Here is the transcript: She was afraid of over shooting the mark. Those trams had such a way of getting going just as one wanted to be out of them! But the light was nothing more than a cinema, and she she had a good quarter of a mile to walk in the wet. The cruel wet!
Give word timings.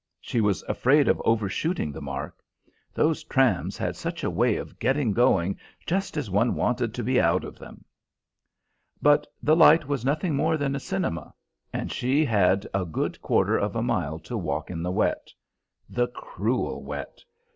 She 0.19 0.41
was 0.41 0.63
afraid 0.63 1.07
of 1.07 1.21
over 1.25 1.47
shooting 1.47 1.91
the 1.91 2.01
mark. 2.01 2.43
Those 2.91 3.23
trams 3.23 3.77
had 3.77 3.95
such 3.95 4.23
a 4.23 4.31
way 4.31 4.55
of 4.55 4.79
getting 4.79 5.13
going 5.13 5.59
just 5.85 6.17
as 6.17 6.27
one 6.27 6.55
wanted 6.55 6.95
to 6.95 7.03
be 7.03 7.21
out 7.21 7.43
of 7.43 7.59
them! 7.59 7.85
But 8.99 9.27
the 9.43 9.55
light 9.55 9.87
was 9.87 10.03
nothing 10.03 10.35
more 10.35 10.57
than 10.57 10.73
a 10.75 10.79
cinema, 10.79 11.35
and 11.71 11.91
she 11.91 12.21
she 12.21 12.25
had 12.25 12.65
a 12.73 12.83
good 12.83 13.21
quarter 13.21 13.59
of 13.59 13.75
a 13.75 13.83
mile 13.83 14.17
to 14.21 14.35
walk 14.35 14.71
in 14.71 14.81
the 14.81 14.89
wet. 14.91 15.31
The 15.87 16.07
cruel 16.07 16.81
wet! 16.83 17.23